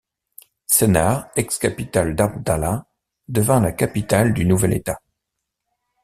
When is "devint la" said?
3.27-3.71